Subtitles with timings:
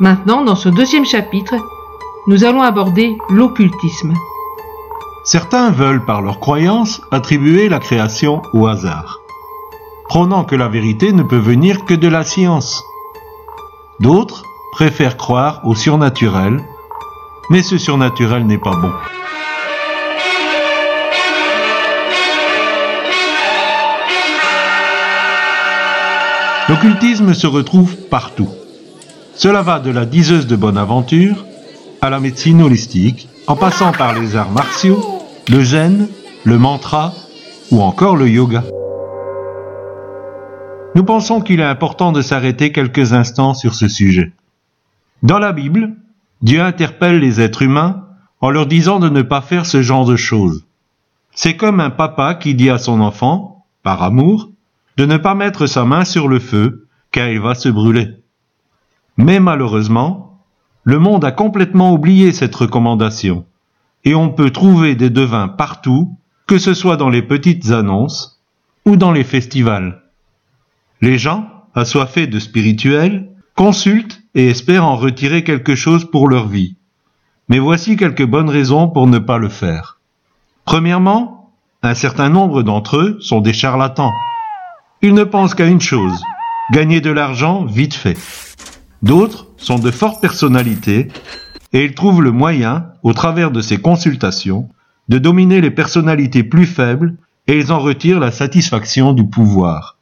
[0.00, 1.54] Maintenant, dans ce deuxième chapitre,
[2.26, 4.14] nous allons aborder l'occultisme.
[5.24, 9.18] Certains veulent, par leur croyance, attribuer la création au hasard,
[10.08, 12.82] prônant que la vérité ne peut venir que de la science.
[14.00, 14.42] D'autres
[14.72, 16.64] préfèrent croire au surnaturel,
[17.50, 18.92] mais ce surnaturel n'est pas bon.
[26.70, 28.48] L'occultisme se retrouve partout.
[29.42, 31.46] Cela va de la diseuse de bonne aventure
[32.02, 35.02] à la médecine holistique, en passant par les arts martiaux,
[35.48, 36.08] le zen,
[36.44, 37.14] le mantra
[37.70, 38.62] ou encore le yoga.
[40.94, 44.30] Nous pensons qu'il est important de s'arrêter quelques instants sur ce sujet.
[45.22, 45.94] Dans la Bible,
[46.42, 48.08] Dieu interpelle les êtres humains
[48.42, 50.66] en leur disant de ne pas faire ce genre de choses.
[51.34, 54.50] C'est comme un papa qui dit à son enfant, par amour,
[54.98, 58.19] de ne pas mettre sa main sur le feu, car il va se brûler.
[59.16, 60.38] Mais malheureusement,
[60.84, 63.44] le monde a complètement oublié cette recommandation,
[64.04, 66.16] et on peut trouver des devins partout,
[66.46, 68.40] que ce soit dans les petites annonces
[68.86, 70.02] ou dans les festivals.
[71.00, 76.76] Les gens, assoiffés de spirituel, consultent et espèrent en retirer quelque chose pour leur vie.
[77.48, 79.98] Mais voici quelques bonnes raisons pour ne pas le faire.
[80.64, 84.12] Premièrement, un certain nombre d'entre eux sont des charlatans.
[85.02, 86.22] Ils ne pensent qu'à une chose,
[86.72, 88.18] gagner de l'argent vite fait.
[89.02, 91.08] D'autres sont de fortes personnalités
[91.72, 94.68] et ils trouvent le moyen, au travers de ces consultations,
[95.08, 99.96] de dominer les personnalités plus faibles et ils en retirent la satisfaction du pouvoir.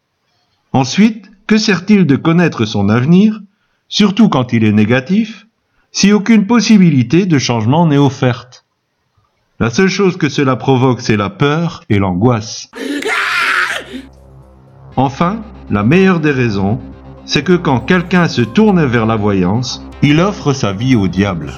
[0.73, 3.41] Ensuite, que sert-il de connaître son avenir,
[3.89, 5.47] surtout quand il est négatif,
[5.93, 8.65] si aucune possibilité de changement n'est offerte?
[9.61, 12.71] La seule chose que cela provoque, c'est la peur et l'angoisse.
[14.97, 16.81] Enfin, la meilleure des raisons,
[17.29, 21.53] c'est que quand quelqu'un se tourne vers la voyance, il offre sa vie au diable.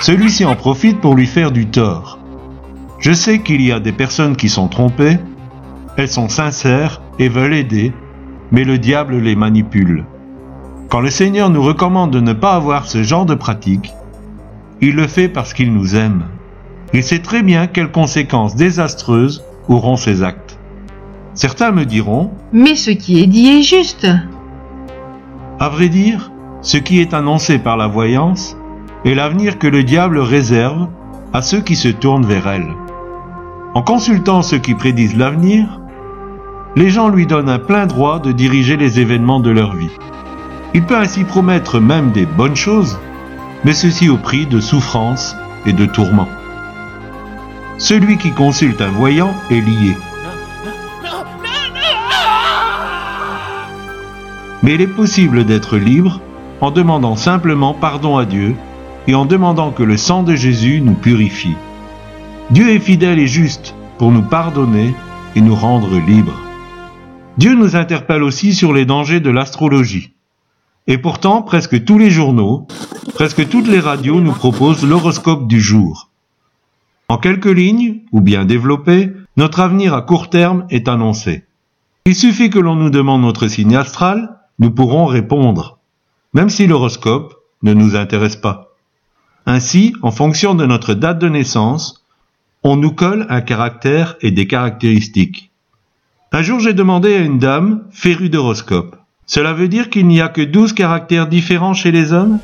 [0.00, 2.18] Celui-ci en profite pour lui faire du tort.
[2.98, 5.18] Je sais qu'il y a des personnes qui sont trompées,
[5.98, 7.92] elles sont sincères et veulent aider,
[8.50, 10.06] mais le diable les manipule.
[10.88, 13.92] Quand le Seigneur nous recommande de ne pas avoir ce genre de pratique,
[14.80, 16.24] il le fait parce qu'il nous aime.
[16.94, 20.43] Il sait très bien quelles conséquences désastreuses auront ces actes.
[21.34, 24.06] Certains me diront Mais ce qui est dit est juste.
[25.58, 26.30] À vrai dire,
[26.62, 28.56] ce qui est annoncé par la voyance
[29.04, 30.88] est l'avenir que le diable réserve
[31.32, 32.72] à ceux qui se tournent vers elle.
[33.74, 35.80] En consultant ceux qui prédisent l'avenir,
[36.76, 39.90] les gens lui donnent un plein droit de diriger les événements de leur vie.
[40.72, 42.98] Il peut ainsi promettre même des bonnes choses,
[43.64, 46.28] mais ceci au prix de souffrances et de tourments.
[47.78, 49.96] Celui qui consulte un voyant est lié.
[54.64, 56.22] Mais il est possible d'être libre
[56.62, 58.54] en demandant simplement pardon à Dieu
[59.06, 61.54] et en demandant que le sang de Jésus nous purifie.
[62.50, 64.94] Dieu est fidèle et juste pour nous pardonner
[65.36, 66.40] et nous rendre libres.
[67.36, 70.14] Dieu nous interpelle aussi sur les dangers de l'astrologie.
[70.86, 72.66] Et pourtant, presque tous les journaux,
[73.12, 76.08] presque toutes les radios nous proposent l'horoscope du jour.
[77.10, 81.44] En quelques lignes, ou bien développé, notre avenir à court terme est annoncé.
[82.06, 85.78] Il suffit que l'on nous demande notre signe astral nous pourrons répondre,
[86.32, 88.74] même si l'horoscope ne nous intéresse pas.
[89.46, 92.04] Ainsi, en fonction de notre date de naissance,
[92.62, 95.50] on nous colle un caractère et des caractéristiques.
[96.32, 98.96] Un jour, j'ai demandé à une dame férue d'horoscope.
[99.26, 102.38] Cela veut dire qu'il n'y a que douze caractères différents chez les hommes?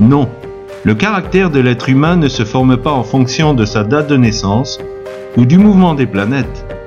[0.00, 0.28] Non.
[0.84, 4.16] Le caractère de l'être humain ne se forme pas en fonction de sa date de
[4.16, 4.78] naissance
[5.36, 6.77] ou du mouvement des planètes.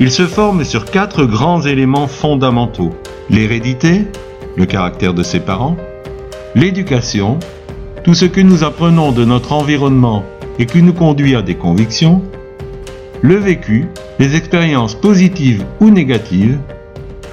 [0.00, 2.90] Il se forme sur quatre grands éléments fondamentaux
[3.30, 4.06] l'hérédité,
[4.56, 5.76] le caractère de ses parents,
[6.54, 7.38] l'éducation,
[8.04, 10.24] tout ce que nous apprenons de notre environnement
[10.58, 12.22] et qui nous conduit à des convictions,
[13.22, 13.86] le vécu,
[14.18, 16.58] les expériences positives ou négatives,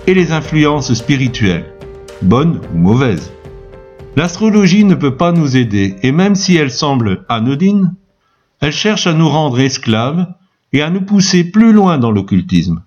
[0.07, 1.65] et les influences spirituelles,
[2.21, 3.31] bonnes ou mauvaises.
[4.15, 7.93] L'astrologie ne peut pas nous aider, et même si elle semble anodine,
[8.59, 10.25] elle cherche à nous rendre esclaves
[10.73, 12.81] et à nous pousser plus loin dans l'occultisme.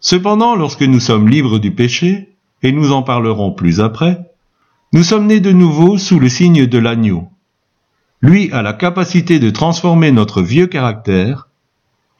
[0.00, 4.30] Cependant, lorsque nous sommes libres du péché, et nous en parlerons plus après,
[4.92, 7.28] nous sommes nés de nouveau sous le signe de l'agneau.
[8.22, 11.48] Lui a la capacité de transformer notre vieux caractère,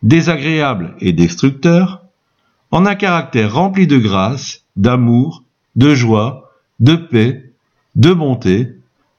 [0.03, 2.03] désagréable et destructeur,
[2.71, 5.43] en un caractère rempli de grâce, d'amour,
[5.75, 7.53] de joie, de paix,
[7.95, 8.75] de bonté,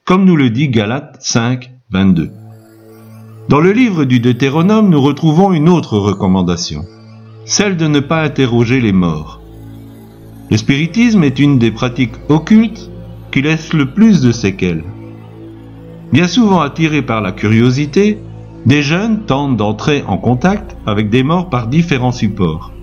[0.06, 2.32] comme nous le dit Galates 5, 22.
[3.50, 6.86] Dans le livre du Deutéronome, nous retrouvons une autre recommandation
[7.48, 9.40] celle de ne pas interroger les morts.
[10.52, 12.92] Le spiritisme est une des pratiques occultes
[13.32, 14.84] qui laisse le plus de séquelles.
[16.12, 18.20] Bien souvent attirés par la curiosité,
[18.66, 22.74] des jeunes tentent d'entrer en contact avec des morts par différents supports.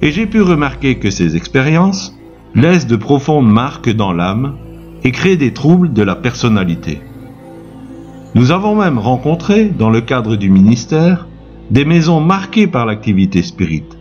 [0.00, 2.16] Et j'ai pu remarquer que ces expériences
[2.54, 4.56] laissent de profondes marques dans l'âme
[5.04, 7.02] et créent des troubles de la personnalité.
[8.34, 11.26] Nous avons même rencontré, dans le cadre du ministère,
[11.70, 13.96] des maisons marquées par l'activité spirite.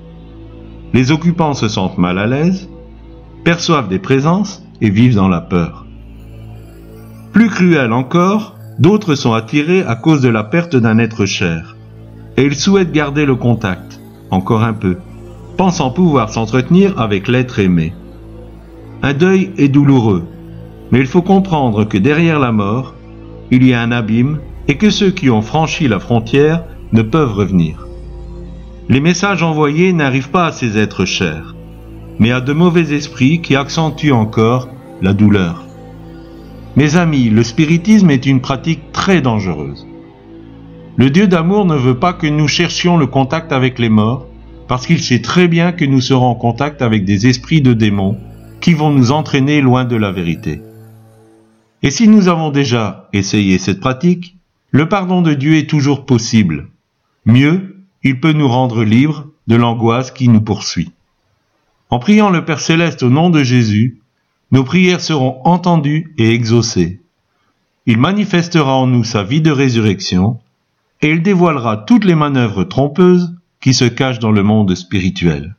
[0.94, 2.70] Les occupants se sentent mal à l'aise,
[3.44, 5.86] perçoivent des présences et vivent dans la peur.
[7.32, 11.78] Plus cruel encore, d'autres sont attirés à cause de la perte d'un être cher,
[12.36, 14.98] et ils souhaitent garder le contact, encore un peu,
[15.56, 17.94] pensant pouvoir s'entretenir avec l'être aimé.
[19.04, 20.26] Un deuil est douloureux,
[20.92, 22.94] mais il faut comprendre que derrière la mort,
[23.52, 27.34] il y a un abîme et que ceux qui ont franchi la frontière ne peuvent
[27.34, 27.88] revenir.
[28.90, 31.56] Les messages envoyés n'arrivent pas à ces êtres chers,
[32.20, 34.70] mais à de mauvais esprits qui accentuent encore
[35.02, 35.66] la douleur.
[36.76, 39.88] Mes amis, le spiritisme est une pratique très dangereuse.
[40.96, 44.28] Le Dieu d'amour ne veut pas que nous cherchions le contact avec les morts,
[44.68, 48.18] parce qu'il sait très bien que nous serons en contact avec des esprits de démons
[48.62, 50.62] qui vont nous entraîner loin de la vérité.
[51.84, 54.36] Et si nous avons déjà essayé cette pratique,
[54.72, 56.70] le pardon de Dieu est toujours possible.
[57.26, 60.92] Mieux, il peut nous rendre libres de l'angoisse qui nous poursuit.
[61.90, 64.02] En priant le Père céleste au nom de Jésus,
[64.52, 67.02] nos prières seront entendues et exaucées.
[67.86, 70.40] Il manifestera en nous sa vie de résurrection,
[71.02, 75.56] et il dévoilera toutes les manœuvres trompeuses qui se cachent dans le monde spirituel.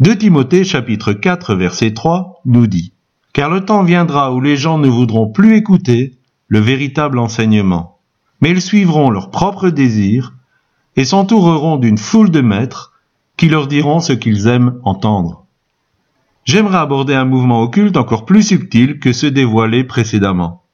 [0.00, 2.92] 2 Timothée chapitre 4 verset 3 nous dit
[3.32, 6.18] car le temps viendra où les gens ne voudront plus écouter
[6.48, 7.98] le véritable enseignement,
[8.40, 10.34] mais ils suivront leurs propres désirs
[10.96, 12.92] et s'entoureront d'une foule de maîtres
[13.36, 15.46] qui leur diront ce qu'ils aiment entendre.
[16.44, 20.64] J'aimerais aborder un mouvement occulte encore plus subtil que ceux dévoilés précédemment.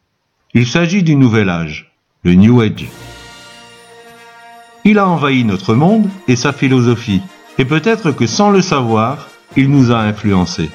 [0.54, 1.92] Il s'agit du nouvel âge,
[2.22, 2.88] le New Age.
[4.84, 7.20] Il a envahi notre monde et sa philosophie,
[7.58, 10.70] et peut-être que sans le savoir, il nous a influencés.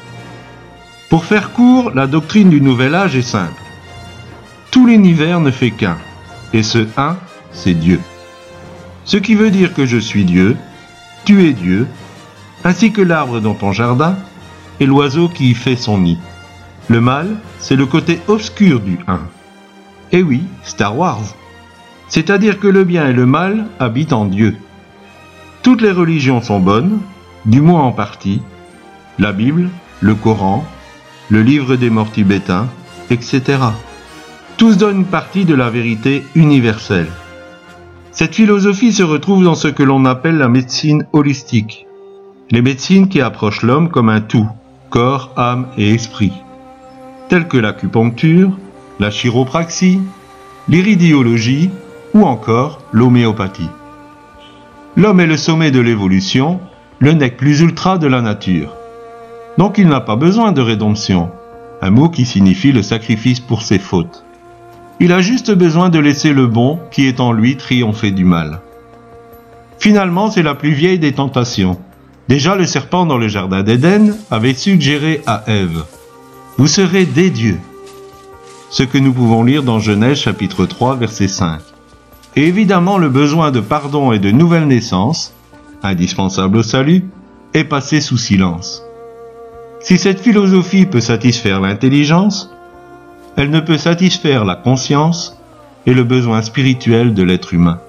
[1.11, 3.61] Pour faire court, la doctrine du Nouvel Âge est simple.
[4.71, 5.97] Tout l'univers ne fait qu'un,
[6.53, 7.17] et ce un,
[7.51, 7.99] c'est Dieu.
[9.03, 10.55] Ce qui veut dire que je suis Dieu,
[11.25, 11.85] tu es Dieu,
[12.63, 14.15] ainsi que l'arbre dans ton jardin
[14.79, 16.17] et l'oiseau qui y fait son nid.
[16.87, 17.27] Le mal,
[17.59, 19.19] c'est le côté obscur du un.
[20.13, 21.35] Et oui, Star Wars.
[22.07, 24.55] C'est-à-dire que le bien et le mal habitent en Dieu.
[25.61, 27.01] Toutes les religions sont bonnes,
[27.45, 28.41] du moins en partie.
[29.19, 29.69] La Bible,
[29.99, 30.65] le Coran,
[31.31, 32.67] le livre des morts tibétains,
[33.09, 33.41] etc.
[34.57, 37.07] Tous donnent une partie de la vérité universelle.
[38.11, 41.87] Cette philosophie se retrouve dans ce que l'on appelle la médecine holistique,
[42.51, 44.49] les médecines qui approchent l'homme comme un tout,
[44.89, 46.33] corps, âme et esprit,
[47.29, 48.51] telles que l'acupuncture,
[48.99, 50.01] la chiropraxie,
[50.67, 51.69] l'iridiologie
[52.13, 53.69] ou encore l'homéopathie.
[54.97, 56.59] L'homme est le sommet de l'évolution,
[56.99, 58.75] le nec plus ultra de la nature.
[59.57, 61.29] Donc il n'a pas besoin de rédemption,
[61.81, 64.23] un mot qui signifie le sacrifice pour ses fautes.
[64.99, 68.61] Il a juste besoin de laisser le bon qui est en lui triompher du mal.
[69.79, 71.79] Finalement, c'est la plus vieille des tentations.
[72.29, 75.83] Déjà le serpent dans le jardin d'Éden avait suggéré à Ève,
[76.57, 77.59] Vous serez des dieux.
[78.69, 81.59] Ce que nous pouvons lire dans Genèse chapitre 3 verset 5.
[82.35, 85.33] Et évidemment le besoin de pardon et de nouvelle naissance,
[85.83, 87.05] indispensable au salut,
[87.53, 88.83] est passé sous silence.
[89.83, 92.53] Si cette philosophie peut satisfaire l'intelligence,
[93.35, 95.39] elle ne peut satisfaire la conscience
[95.87, 97.79] et le besoin spirituel de l'être humain.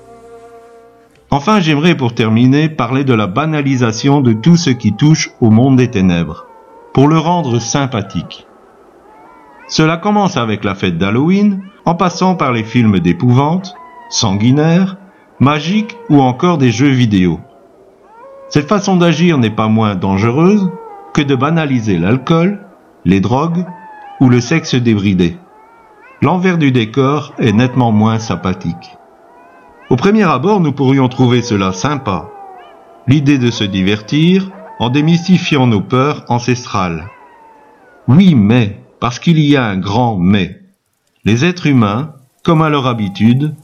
[1.30, 5.76] Enfin, j'aimerais pour terminer parler de la banalisation de tout ce qui touche au monde
[5.76, 6.46] des ténèbres,
[6.94, 8.46] pour le rendre sympathique.
[9.68, 13.74] Cela commence avec la fête d'Halloween, en passant par les films d'épouvante,
[14.10, 14.96] sanguinaires,
[15.40, 17.40] magiques ou encore des jeux vidéo.
[18.48, 20.70] Cette façon d'agir n'est pas moins dangereuse,
[21.12, 22.66] que de banaliser l'alcool,
[23.04, 23.66] les drogues
[24.20, 25.36] ou le sexe débridé.
[26.22, 28.96] L'envers du décor est nettement moins sympathique.
[29.90, 32.30] Au premier abord, nous pourrions trouver cela sympa.
[33.06, 37.10] L'idée de se divertir en démystifiant nos peurs ancestrales.
[38.08, 40.60] Oui, mais, parce qu'il y a un grand mais.
[41.24, 42.14] Les êtres humains,
[42.44, 43.54] comme à leur habitude,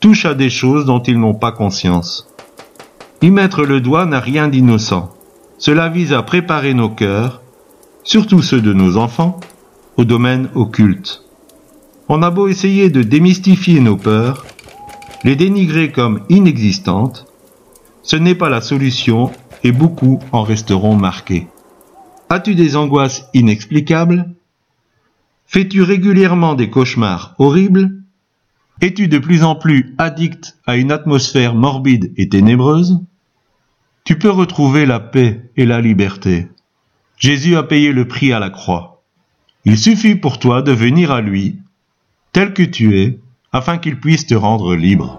[0.00, 2.28] touchent à des choses dont ils n'ont pas conscience.
[3.22, 5.15] Y mettre le doigt n'a rien d'innocent.
[5.58, 7.42] Cela vise à préparer nos cœurs,
[8.04, 9.40] surtout ceux de nos enfants,
[9.96, 11.24] au domaine occulte.
[12.08, 14.46] On a beau essayer de démystifier nos peurs,
[15.24, 17.26] les dénigrer comme inexistantes,
[18.02, 19.32] ce n'est pas la solution
[19.64, 21.48] et beaucoup en resteront marqués.
[22.28, 24.30] As-tu des angoisses inexplicables?
[25.46, 28.02] Fais-tu régulièrement des cauchemars horribles?
[28.80, 33.00] Es-tu de plus en plus addict à une atmosphère morbide et ténébreuse?
[34.06, 36.46] Tu peux retrouver la paix et la liberté.
[37.18, 39.02] Jésus a payé le prix à la croix.
[39.64, 41.58] Il suffit pour toi de venir à lui,
[42.30, 43.18] tel que tu es,
[43.52, 45.18] afin qu'il puisse te rendre libre.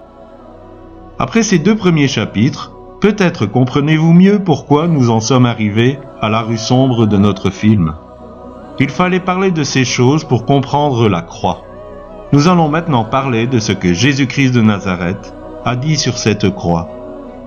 [1.19, 6.39] Après ces deux premiers chapitres, peut-être comprenez-vous mieux pourquoi nous en sommes arrivés à la
[6.39, 7.93] rue sombre de notre film.
[8.79, 11.65] Il fallait parler de ces choses pour comprendre la croix.
[12.31, 15.33] Nous allons maintenant parler de ce que Jésus-Christ de Nazareth
[15.65, 16.96] a dit sur cette croix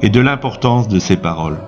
[0.02, 1.58] et de l'importance de ces paroles.